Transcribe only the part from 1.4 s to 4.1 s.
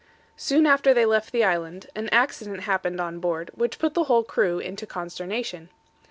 island, an accident happened on board, which put the